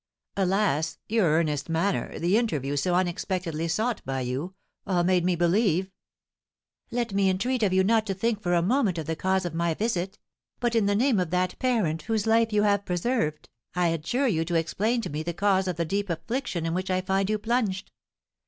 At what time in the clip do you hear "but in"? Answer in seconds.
10.59-10.87